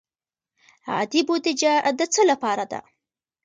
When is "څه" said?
2.13-2.21